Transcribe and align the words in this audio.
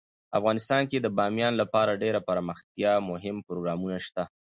افغانستان 0.37 0.81
کې 0.91 0.97
د 1.01 1.07
بامیان 1.17 1.53
لپاره 1.61 1.99
ډیر 2.03 2.15
دپرمختیا 2.21 2.93
مهم 3.09 3.35
پروګرامونه 3.47 3.97
شته 4.05 4.23
دي. 4.27 4.31